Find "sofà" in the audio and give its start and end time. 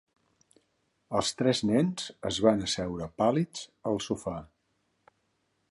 4.07-4.37